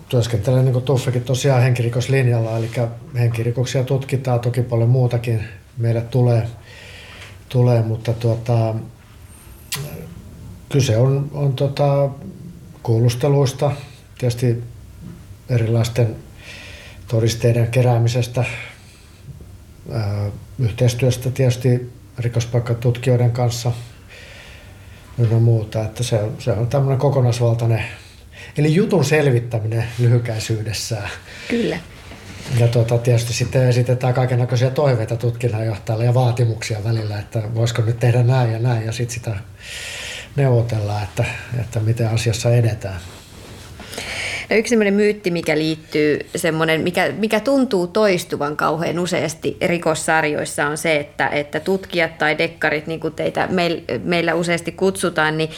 [0.09, 2.71] työskentelen niin kuin Tuffekin tosiaan henkirikoslinjalla, eli
[3.19, 5.43] henkirikoksia tutkitaan, toki paljon muutakin
[5.77, 6.47] meille tulee,
[7.49, 8.75] tulee mutta tuota,
[10.69, 12.09] kyse on, on tota,
[12.83, 13.71] kuulusteluista,
[14.17, 14.63] tietysti
[15.49, 16.15] erilaisten
[17.07, 18.45] todisteiden keräämisestä,
[19.91, 20.29] ää,
[20.59, 23.71] yhteistyöstä tietysti rikospaikkatutkijoiden kanssa
[25.17, 25.85] ynnä muuta.
[25.85, 27.83] Että se, on, se on tämmöinen kokonaisvaltainen,
[28.57, 31.09] eli jutun selvittäminen lyhykäisyydessään.
[31.47, 31.77] Kyllä.
[32.59, 37.99] Ja tuota, tietysti sitten esitetään kaiken näköisiä toiveita tutkinnanjohtajalle ja vaatimuksia välillä, että voisiko nyt
[37.99, 39.35] tehdä näin ja näin, ja sitten sitä
[40.39, 41.25] neuvotella, että,
[41.59, 42.99] että miten asiassa edetään.
[44.49, 50.77] No yksi sellainen myytti, mikä liittyy, semmoinen, mikä, mikä tuntuu toistuvan kauhean useasti rikossarjoissa on
[50.77, 55.49] se, että, että tutkijat tai dekkarit, niin kuin teitä meil, meillä useasti kutsutaan, niin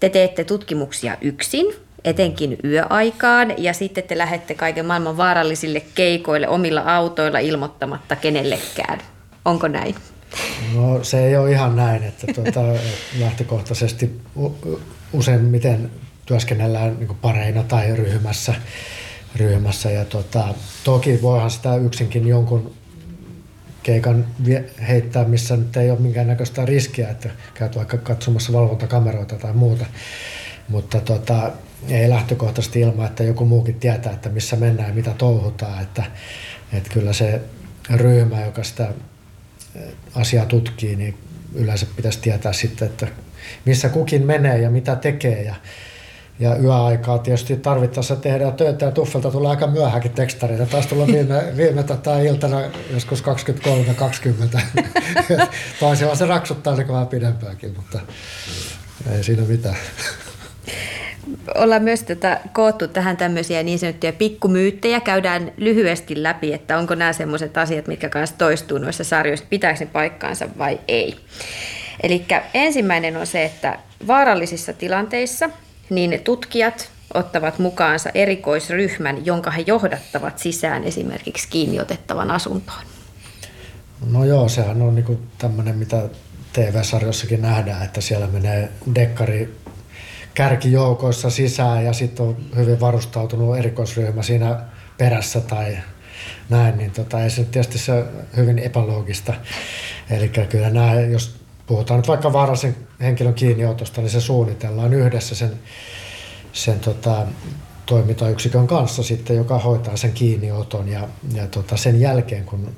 [0.00, 1.66] te teette tutkimuksia yksin,
[2.04, 8.98] etenkin yöaikaan, ja sitten te lähdette kaiken maailman vaarallisille keikoille omilla autoilla ilmoittamatta kenellekään.
[9.44, 9.94] Onko näin?
[10.74, 12.60] No se ei ole ihan näin, että tuota,
[13.18, 14.20] lähtökohtaisesti
[15.12, 15.90] useimmiten
[16.26, 18.54] työskennellään niin pareina tai ryhmässä.
[19.36, 22.74] ryhmässä ja tuota, toki voihan sitä yksinkin jonkun
[23.82, 24.26] keikan
[24.88, 29.86] heittää, missä nyt ei ole minkäännäköistä riskiä, että käyt vaikka katsomassa valvontakameroita tai muuta.
[30.68, 31.50] Mutta tota,
[31.88, 35.82] ei lähtökohtaisesti ilman, että joku muukin tietää, että missä mennään ja mitä touhutaan.
[35.82, 36.04] Että,
[36.72, 37.40] että kyllä se
[37.90, 38.88] ryhmä, joka sitä
[40.14, 41.14] asiaa tutkii, niin
[41.54, 43.06] yleensä pitäisi tietää sitten, että
[43.64, 45.42] missä kukin menee ja mitä tekee.
[45.42, 45.54] Ja,
[46.40, 50.66] ja yöaikaa tietysti tarvittaessa tehdään töitä ja Tuffelta tulee aika myöhäkin tekstareita.
[50.66, 53.24] Taas tulla viime, viime tota, iltana joskus
[54.56, 54.60] 23-20.
[55.80, 58.00] Taisi se raksuttaa se vähän pidempäänkin, mutta
[59.10, 59.76] ei siinä mitään
[61.54, 65.00] ollaan myös tätä koottu tähän tämmöisiä niin sanottuja pikkumyyttejä.
[65.00, 69.86] Käydään lyhyesti läpi, että onko nämä semmoiset asiat, mitkä kanssa toistuu noissa sarjoissa, pitääkö ne
[69.86, 71.16] paikkaansa vai ei.
[72.02, 75.50] Eli ensimmäinen on se, että vaarallisissa tilanteissa
[75.90, 82.82] niin tutkijat ottavat mukaansa erikoisryhmän, jonka he johdattavat sisään esimerkiksi kiinniotettavan asuntoon.
[84.10, 86.08] No joo, sehän on niinku tämmöinen, mitä
[86.52, 89.59] TV-sarjossakin nähdään, että siellä menee dekkari
[90.34, 94.60] kärkijoukoissa sisään ja sitten on hyvin varustautunut erikoisryhmä siinä
[94.98, 95.78] perässä tai
[96.48, 98.04] näin, niin tota, ei se tietysti se
[98.36, 99.34] hyvin epäloogista.
[100.10, 105.52] Eli kyllä nämä, jos puhutaan nyt vaikka vaarallisen henkilön kiinniotosta, niin se suunnitellaan yhdessä sen,
[106.52, 107.26] sen tota,
[107.86, 112.72] toimintayksikön kanssa sitten, joka hoitaa sen kiinnioton ja, ja tota, sen jälkeen, kun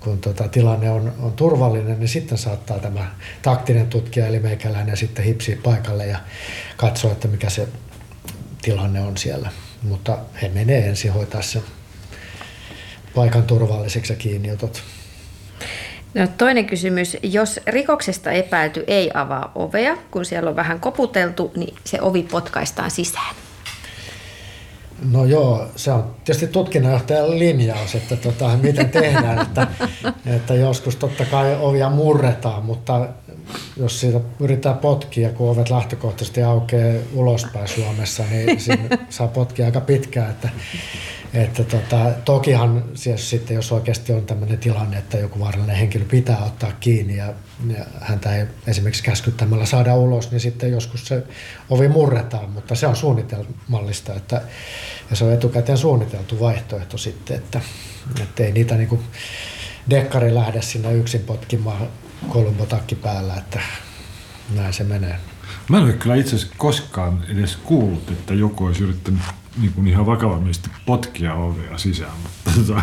[0.00, 3.10] kun tota, tilanne on, on turvallinen, niin sitten saattaa tämä
[3.42, 6.18] taktinen tutkija eli meikäläinen sitten hipsiä paikalle ja
[6.76, 7.68] katsoa, että mikä se
[8.62, 9.50] tilanne on siellä.
[9.82, 11.62] Mutta he menee ensin hoitaa sen
[13.14, 14.82] paikan turvalliseksi ja kiinniotot.
[16.14, 17.16] No, toinen kysymys.
[17.22, 22.90] Jos rikoksesta epäilty ei avaa ovea, kun siellä on vähän koputeltu, niin se ovi potkaistaan
[22.90, 23.34] sisään.
[25.04, 29.66] No joo, se on tietysti tutkinnanjohtajan linjaus, että tota, miten tehdään, että,
[30.26, 33.08] että joskus totta kai ovia murretaan, mutta
[33.76, 39.80] jos siitä yritetään potkia, kun ovet lähtökohtaisesti aukeaa ulospäin Suomessa, niin siinä saa potkia aika
[39.80, 40.48] pitkään, että
[41.34, 46.44] että tota, tokihan siis sitten, jos oikeasti on tämmöinen tilanne, että joku vaarallinen henkilö pitää
[46.44, 47.34] ottaa kiinni ja,
[47.68, 51.22] ja häntä ei esimerkiksi käskyttämällä saada ulos, niin sitten joskus se
[51.70, 54.42] ovi murretaan, mutta se on suunnitelmallista, että,
[55.10, 57.60] ja se on etukäteen suunniteltu vaihtoehto sitten, että,
[58.22, 59.00] että ei niitä niin
[59.90, 61.88] dekkari lähde sinne yksin potkimaan
[62.28, 63.60] kolumbotakki päällä, että
[64.54, 65.16] näin se menee.
[65.68, 69.20] Mä en ole kyllä itse asiassa koskaan edes kuullut, että joku olisi yrittänyt
[69.60, 72.12] niin kuin ihan vakavamielisesti potkia ovea sisään.
[72.22, 72.82] Mutta tota...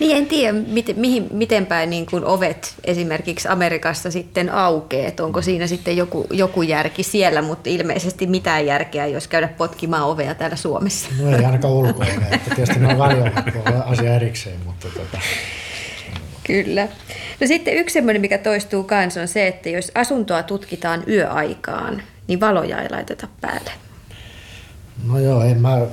[0.00, 5.12] Niin en tiedä, miten, mihin, miten päin niin kuin ovet esimerkiksi Amerikassa sitten aukeaa.
[5.20, 10.34] Onko siinä sitten joku, joku järki siellä, mutta ilmeisesti mitään järkeä, jos käydä potkimaan ovea
[10.34, 11.08] täällä Suomessa.
[11.20, 15.18] No ei ainakaan ulkoa, että tietysti ne on asia erikseen, mutta tota...
[16.46, 16.88] Kyllä.
[17.40, 22.40] No sitten yksi semmoinen, mikä toistuu kanssa on se, että jos asuntoa tutkitaan yöaikaan, niin
[22.40, 23.70] valoja ei laiteta päälle.
[25.06, 25.86] No joo, en mä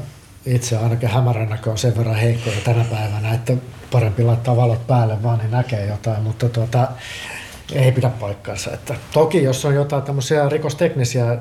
[0.46, 3.54] itse ainakin hämärän näkö on sen verran heikkoja tänä päivänä, että
[3.92, 6.88] parempi laittaa valot päälle vaan niin näkee jotain, mutta tuota,
[7.74, 8.72] ei pidä paikkaansa.
[8.74, 11.38] Että toki jos on jotain tämmöisiä rikosteknisiä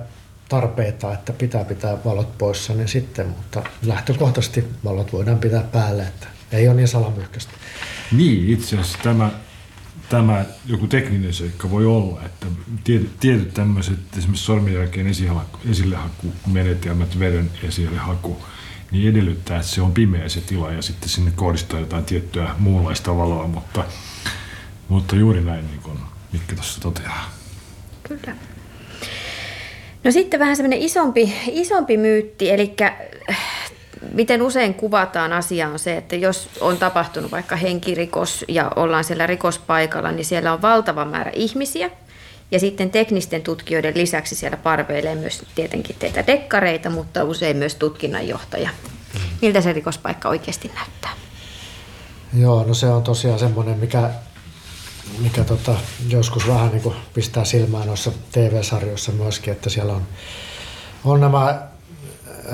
[0.48, 6.26] tarpeita, että pitää pitää valot poissa, niin sitten, mutta lähtökohtaisesti valot voidaan pitää päälle, että
[6.52, 7.52] ei ole niin salamyhkäistä.
[8.12, 9.30] Niin, itse asiassa tämä
[10.10, 12.46] tämä joku tekninen seikka voi olla, että
[12.84, 15.06] tietyt, tietyt tämmöiset esimerkiksi sormenjälkeen
[15.70, 18.36] esillehakumenetelmät, veden esillehaku,
[18.90, 23.16] niin edellyttää, että se on pimeä se tila ja sitten sinne kohdistaa jotain tiettyä muunlaista
[23.16, 23.84] valoa, mutta,
[24.88, 25.98] mutta juuri näin niin kuin
[26.32, 27.30] Mikki tuossa toteaa.
[28.02, 28.36] Kyllä.
[30.04, 32.74] No sitten vähän semmoinen isompi, isompi myytti, eli
[34.12, 39.26] miten usein kuvataan asia on se, että jos on tapahtunut vaikka henkirikos ja ollaan siellä
[39.26, 41.90] rikospaikalla, niin siellä on valtava määrä ihmisiä.
[42.50, 48.70] Ja sitten teknisten tutkijoiden lisäksi siellä parveilee myös tietenkin teitä dekkareita, mutta usein myös tutkinnanjohtaja.
[49.42, 51.10] Miltä se rikospaikka oikeasti näyttää?
[52.34, 54.10] Joo, no se on tosiaan semmoinen, mikä,
[55.18, 55.74] mikä tota,
[56.08, 60.02] joskus vähän niin pistää silmään noissa TV-sarjoissa myöskin, että siellä on,
[61.04, 61.69] on nämä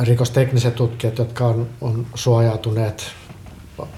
[0.03, 3.07] rikostekniset tutkijat, jotka on, on suojautuneet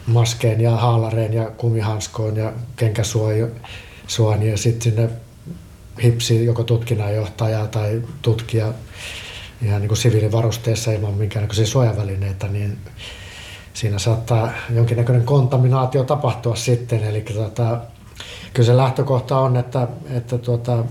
[0.07, 5.11] maskeen ja haalareen ja kumihanskoon ja kenkäsuojan ja sitten sinne
[6.03, 8.73] hipsi joko tutkinnanjohtaja tai tutkija
[9.63, 12.79] ihan niin kuin siviilivarusteessa ilman minkäännäköisiä suojavälineitä, niin
[13.75, 17.05] siinä saattaa jonkinnäköinen kontaminaatio tapahtua sitten.
[17.05, 17.81] Eli tuota,
[18.53, 20.85] kyllä se lähtökohta on, että, että tuota,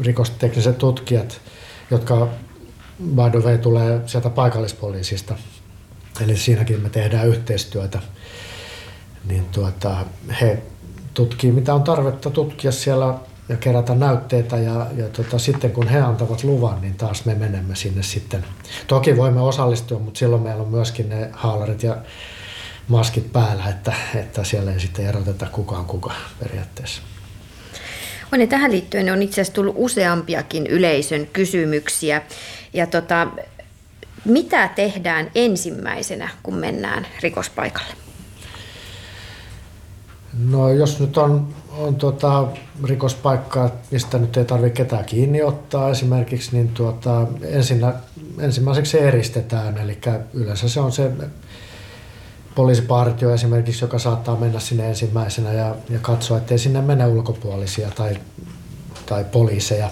[0.00, 1.40] rikostekniset tutkijat,
[1.90, 2.28] jotka
[3.00, 5.34] by the way, tulee sieltä paikallispoliisista.
[6.20, 8.00] Eli siinäkin me tehdään yhteistyötä.
[9.24, 9.96] Niin tuota,
[10.40, 10.62] he
[11.14, 13.14] tutkii, mitä on tarvetta tutkia siellä
[13.48, 17.76] ja kerätä näytteitä ja, ja tota, sitten kun he antavat luvan, niin taas me menemme
[17.76, 18.44] sinne sitten.
[18.86, 21.96] Toki voimme osallistua, mutta silloin meillä on myöskin ne haalarit ja
[22.88, 27.02] maskit päällä, että, että siellä ei sitten eroteta kukaan kuka periaatteessa.
[28.32, 32.22] On, ja tähän liittyen on itse asiassa tullut useampiakin yleisön kysymyksiä.
[32.72, 33.26] Ja tota,
[34.24, 37.94] mitä tehdään ensimmäisenä, kun mennään rikospaikalle?
[40.48, 42.46] No jos nyt on, on tota,
[42.84, 47.94] rikospaikka, mistä nyt ei tarvitse ketään kiinni ottaa esimerkiksi, niin tuota, ensinnä,
[48.38, 49.78] ensimmäiseksi se eristetään.
[49.78, 49.98] Eli
[50.34, 51.10] yleensä se on se
[52.60, 58.16] poliisipartio esimerkiksi, joka saattaa mennä sinne ensimmäisenä ja, ja katsoa, ettei sinne mene ulkopuolisia tai,
[59.06, 59.90] tai poliiseja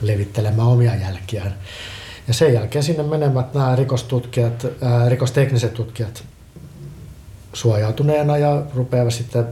[0.00, 1.54] levittelemään omia jälkiään.
[2.28, 6.24] Ja sen jälkeen sinne menemät nämä rikostutkijat, ää, rikostekniset tutkijat
[7.52, 9.46] suojautuneena ja rupeavat sitten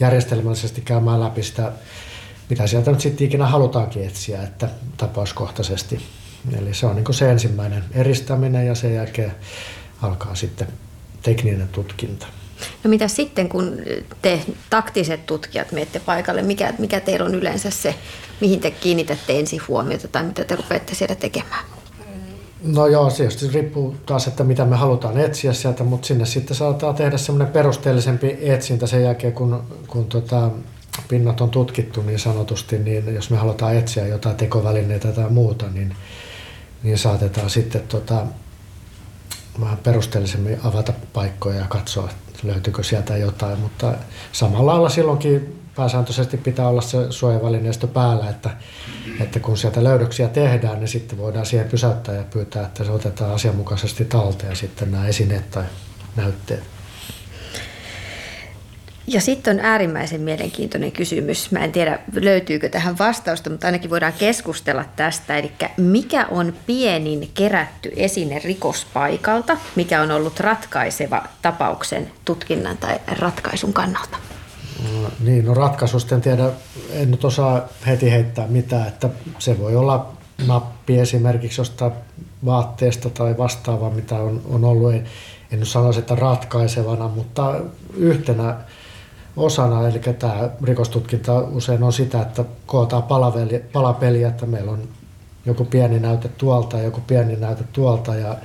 [0.00, 1.72] järjestelmällisesti käymään läpi sitä,
[2.50, 6.00] mitä sieltä nyt sitten ikinä halutaankin etsiä, että tapauskohtaisesti.
[6.58, 9.34] Eli se on niin se ensimmäinen eristäminen ja sen jälkeen
[10.02, 10.68] alkaa sitten
[11.24, 12.26] tekninen tutkinta.
[12.84, 13.76] No mitä sitten, kun
[14.22, 17.94] te taktiset tutkijat menette paikalle, mikä, mikä teillä on yleensä se,
[18.40, 21.64] mihin te kiinnitätte ensin huomiota tai mitä te rupeatte siellä tekemään?
[22.64, 26.56] No joo, se tietysti riippuu taas, että mitä me halutaan etsiä sieltä, mutta sinne sitten
[26.56, 30.50] saattaa tehdä semmoinen perusteellisempi etsintä sen jälkeen, kun, kun tota,
[31.08, 35.96] pinnat on tutkittu niin sanotusti, niin jos me halutaan etsiä jotain tekovälineitä tai muuta, niin,
[36.82, 38.26] niin saatetaan sitten tota,
[39.60, 42.08] vähän perusteellisemmin avata paikkoja ja katsoa,
[42.42, 43.94] löytyykö sieltä jotain, mutta
[44.32, 48.50] samalla lailla silloinkin pääsääntöisesti pitää olla se suojavälineistö päällä, että,
[49.20, 53.34] että kun sieltä löydöksiä tehdään, niin sitten voidaan siihen pysäyttää ja pyytää, että se otetaan
[53.34, 55.64] asianmukaisesti talteen sitten nämä esineet tai
[56.16, 56.73] näytteet.
[59.06, 61.50] Ja sitten on äärimmäisen mielenkiintoinen kysymys.
[61.50, 65.38] Mä en tiedä, löytyykö tähän vastausta, mutta ainakin voidaan keskustella tästä.
[65.38, 73.72] Eli mikä on pienin kerätty esine rikospaikalta, mikä on ollut ratkaiseva tapauksen tutkinnan tai ratkaisun
[73.72, 74.16] kannalta?
[74.92, 76.50] No, niin, no ratkaisusta en tiedä,
[76.90, 80.12] en nyt osaa heti heittää mitään, että se voi olla
[80.46, 81.92] nappi esimerkiksi jostain
[82.44, 84.92] vaatteesta tai vastaavaa, mitä on, on ollut.
[84.92, 85.04] En,
[85.52, 87.60] en nyt sanoisi, että ratkaisevana, mutta
[87.96, 88.56] yhtenä
[89.36, 93.02] osana, eli tämä rikostutkinta usein on sitä, että kootaan
[93.72, 94.88] palapeliä, että meillä on
[95.46, 98.36] joku pieni näyte tuolta ja joku pieni näyte tuolta ja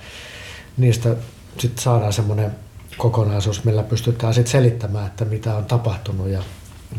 [0.78, 1.16] niistä
[1.58, 2.56] sitten saadaan semmoinen
[2.98, 6.44] kokonaisuus, millä pystytään sitten selittämään, että mitä on tapahtunut ja,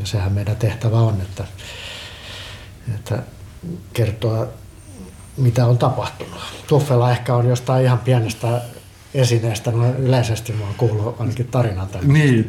[0.00, 1.44] ja sehän meidän tehtävä on, että,
[2.94, 3.22] että
[3.92, 4.46] kertoa
[5.37, 6.40] mitä on tapahtunut.
[6.66, 8.61] Tuffella ehkä on jostain ihan pienestä
[9.14, 12.09] esineestä noin yleisesti mä oon kuullut ainakin tarinan tämän.
[12.09, 12.49] Niin,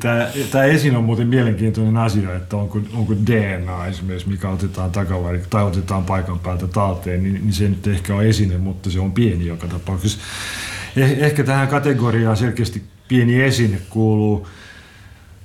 [0.52, 5.64] tämä esine on muuten mielenkiintoinen asia, että onko, onko DNA esimerkiksi, mikä otetaan takavari tai
[5.64, 9.46] otetaan paikan päältä talteen, niin, niin se nyt ehkä on esine, mutta se on pieni
[9.46, 10.20] joka tapauksessa.
[10.96, 14.48] Eh, ehkä tähän kategoriaan selkeästi pieni esine kuuluu,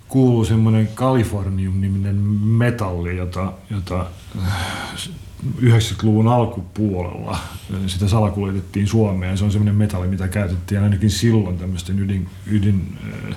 [0.08, 4.06] kuuluu semmoinen Kalifornium-niminen metalli, jota, jota
[5.60, 7.38] 90-luvun alkupuolella
[7.86, 9.38] sitä salakuljetettiin Suomeen.
[9.38, 12.98] Se on semmoinen metalli, mitä käytettiin ainakin silloin tämmöisten ydin, ydin
[13.30, 13.36] äh,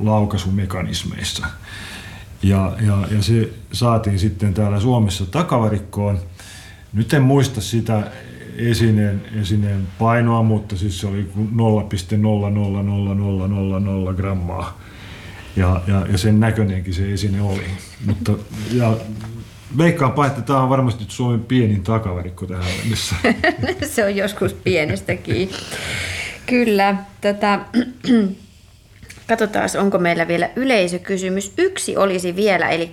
[0.00, 1.46] laukaisumekanismeissa.
[2.42, 6.18] Ja, ja, ja se saatiin sitten täällä Suomessa takavarikkoon.
[6.92, 8.10] Nyt en muista sitä
[8.56, 11.42] esineen, esineen painoa, mutta siis se oli 0,00000
[14.16, 14.80] grammaa.
[15.56, 17.64] Ja, ja, ja sen näköinenkin se esine oli.
[18.06, 18.32] Mutta,
[18.72, 18.96] ja
[19.78, 23.16] Veikkaanpa, että tämä on varmasti Suomen pienin takavarikko tähän mennessä.
[23.94, 25.50] se on joskus pienestäkin.
[26.46, 26.96] Kyllä.
[27.20, 27.60] Tätä,
[29.26, 31.52] katsotaan, onko meillä vielä yleisökysymys.
[31.58, 32.92] Yksi olisi vielä, eli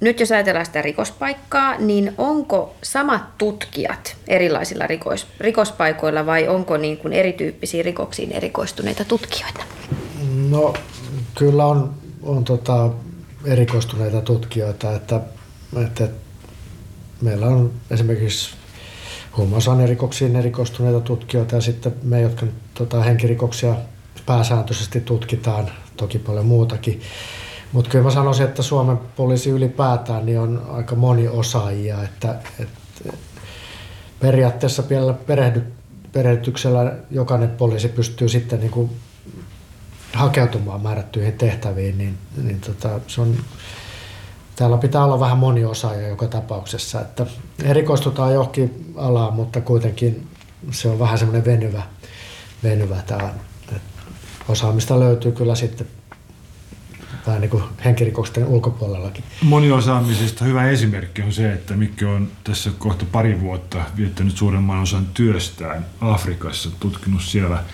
[0.00, 6.96] nyt jos ajatellaan sitä rikospaikkaa, niin onko samat tutkijat erilaisilla rikos, rikospaikoilla vai onko niin
[6.96, 9.64] kuin erityyppisiin rikoksiin erikoistuneita tutkijoita?
[10.48, 10.74] No
[11.34, 12.90] kyllä on, on tota,
[13.44, 15.20] erikoistuneita tutkijoita, että
[15.84, 16.08] että
[17.20, 18.54] meillä on esimerkiksi
[19.36, 23.74] huumausainerikoksiin erikoistuneita tutkijoita ja sitten me, jotka tota, henkirikoksia
[24.26, 27.00] pääsääntöisesti tutkitaan, toki paljon muutakin.
[27.72, 33.12] Mutta kyllä mä sanoisin, että Suomen poliisi ylipäätään niin on aika moni osaajia, että, että
[34.20, 35.62] periaatteessa pienellä perehdy,
[36.12, 38.90] perehdytyksellä jokainen poliisi pystyy sitten niin kuin
[40.12, 43.36] hakeutumaan määrättyihin tehtäviin, niin, niin tota, se on
[44.60, 47.26] täällä pitää olla vähän moniosaaja joka tapauksessa, että
[47.62, 50.26] erikoistutaan johonkin alaan, mutta kuitenkin
[50.70, 51.82] se on vähän semmoinen venyvä,
[52.62, 53.30] venyvä tämä.
[54.48, 55.86] Osaamista löytyy kyllä sitten
[57.26, 59.24] vähän niin kuin henkirikosten ulkopuolellakin.
[59.42, 65.06] Moniosaamisesta hyvä esimerkki on se, että Mikki on tässä kohta pari vuotta viettänyt suuremman osan
[65.14, 67.64] työstään Afrikassa, tutkinut siellä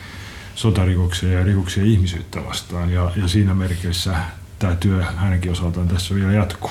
[0.55, 4.17] sotarikoksia ja rikoksia ihmisyyttä vastaan ja, ja siinä merkeissä
[4.59, 6.71] tämä työ hänenkin osaltaan tässä vielä jatkuu.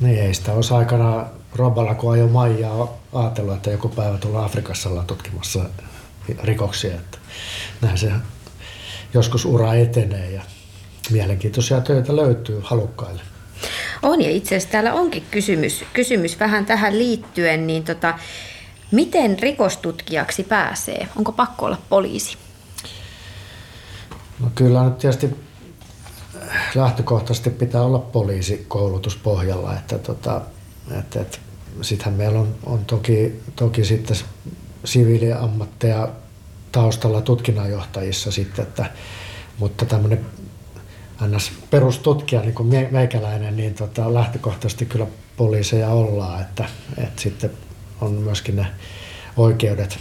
[0.00, 4.88] Niin ei sitä olisi aikana Roballa, kun ajoi Maijaa, ajatellut, että joku päivä tulla Afrikassa
[4.88, 5.64] ollaan tutkimassa
[6.42, 6.94] rikoksia.
[6.94, 7.18] Että
[7.80, 8.12] näin se
[9.14, 10.42] joskus ura etenee ja
[11.10, 13.22] mielenkiintoisia töitä löytyy halukkaille.
[14.02, 18.18] On ja itse asiassa täällä onkin kysymys, kysymys vähän tähän liittyen, niin tota,
[18.90, 21.08] miten rikostutkijaksi pääsee?
[21.16, 22.36] Onko pakko olla poliisi?
[24.40, 25.43] No kyllä nyt tietysti
[26.74, 30.40] lähtökohtaisesti pitää olla poliisikoulutus pohjalla, että, tota,
[30.98, 31.38] että, että
[31.82, 34.16] sittenhän meillä on, on toki, toki sitten
[34.84, 36.08] siviiliammatteja
[36.72, 38.90] taustalla tutkinnanjohtajissa sitten, että,
[39.58, 40.26] mutta tämmöinen
[41.26, 41.52] ns.
[41.70, 46.64] perustutkija, niin kuin meikäläinen, niin tota, lähtökohtaisesti kyllä poliiseja ollaan, että,
[46.98, 47.50] että sitten
[48.00, 48.66] on myöskin ne
[49.36, 49.98] oikeudet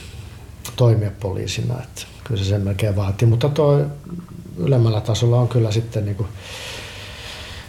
[0.76, 3.86] toimia poliisina, että kyllä se sen melkein vaatii, mutta tuo
[4.58, 6.30] ylemmällä tasolla on kyllä sitten niin kuin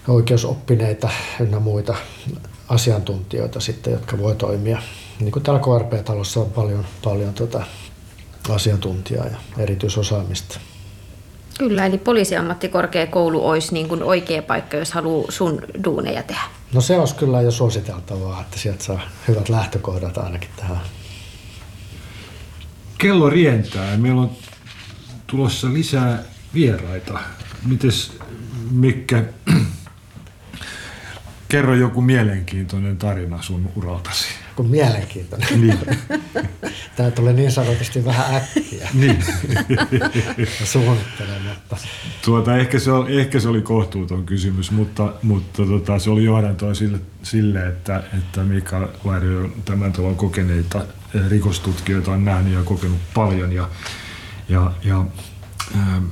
[0.09, 1.09] oikeusoppineita
[1.41, 1.95] ynnä muita
[2.69, 4.83] asiantuntijoita sitten, jotka voi toimia.
[5.21, 7.63] Niin kuin täällä KRP-talossa on paljon, paljon tota
[8.49, 10.61] asiantuntijaa ja erityisosaamista.
[11.59, 16.43] Kyllä, eli poliisiammattikorkeakoulu olisi niin kuin oikea paikka, jos haluaa sun duuneja tehdä.
[16.73, 20.81] No se olisi kyllä jo suositeltavaa, että sieltä saa hyvät lähtökohdat ainakin tähän.
[22.99, 24.31] Kello rientää ja meillä on
[25.27, 26.23] tulossa lisää
[26.55, 27.19] vieraita.
[27.67, 28.19] Mites
[28.71, 29.25] Mikke,
[31.49, 34.25] kerro joku mielenkiintoinen tarina sun uraltasi.
[34.49, 35.61] Joku mielenkiintoinen?
[35.61, 35.79] Niin.
[36.97, 38.89] Tämä tulee niin sanotusti vähän äkkiä.
[38.95, 39.25] Niin.
[40.65, 41.77] Suunnittelematta.
[42.25, 46.75] Tuota, ehkä, se oli, ehkä se oli kohtuuton kysymys, mutta, mutta tota, se oli johdantoa
[46.75, 50.85] sille, sille että, että Mika Vairi on tämän talon kokeneita
[51.29, 53.53] rikostutkijoita on nähnyt ja kokenut paljon.
[53.53, 53.69] Ja,
[54.49, 55.05] ja, ja
[55.77, 56.05] ähm,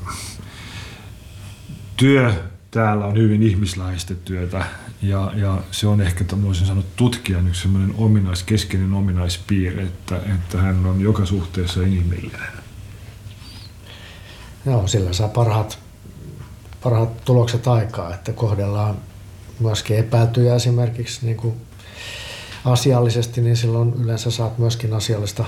[1.96, 2.34] työ
[2.70, 4.64] täällä on hyvin ihmisläheistä työtä
[5.02, 10.58] ja, ja se on ehkä, voisin sanoa, tutkijan yksi sellainen ominais, keskeinen ominaispiirre, että, että
[10.58, 12.40] hän on joka suhteessa inhimillinen.
[14.66, 15.78] Joo, sillä saa parhaat,
[16.82, 18.96] parhaat tulokset aikaa, että kohdellaan
[19.60, 21.54] myöskin epäiltyjä esimerkiksi niin kuin
[22.64, 25.44] asiallisesti, niin silloin yleensä saat myöskin asiallista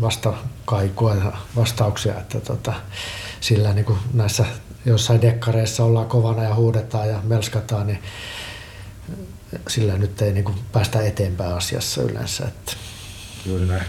[0.00, 2.72] vastakaikua ja vastauksia, että tota,
[3.40, 4.46] sillä niin kuin näissä
[4.86, 8.02] jossain dekkareissa ollaan kovana ja huudetaan ja melskataan, niin
[9.68, 12.44] sillä nyt ei niin kuin päästä eteenpäin asiassa yleensä.
[12.44, 12.72] Että.
[13.46, 13.82] Juuri näin.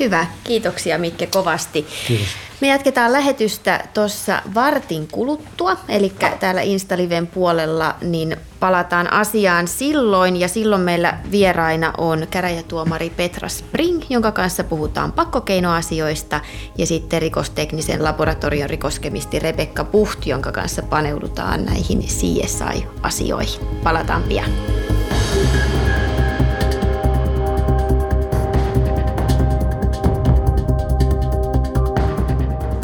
[0.00, 1.86] Hyvä, kiitoksia Mikke kovasti.
[2.06, 2.28] Kiitos.
[2.60, 10.48] Me jatketaan lähetystä tuossa vartin kuluttua, eli täällä Instaliven puolella niin palataan asiaan silloin, ja
[10.48, 16.40] silloin meillä vieraina on käräjätuomari Petra Spring, jonka kanssa puhutaan pakkokeinoasioista,
[16.78, 23.60] ja sitten rikosteknisen laboratorion rikoskemisti Rebekka Puht, jonka kanssa paneudutaan näihin CSI-asioihin.
[23.84, 24.50] Palataan pian.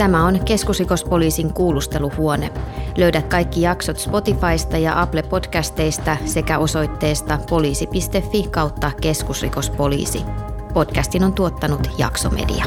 [0.07, 2.51] Tämä on keskusrikospoliisin kuulusteluhuone.
[2.97, 10.23] Löydät kaikki jaksot Spotifysta ja Apple Podcasteista sekä osoitteesta poliisi.fi kautta keskusrikospoliisi.
[10.75, 12.65] Podcastin on tuottanut Jaksomedia.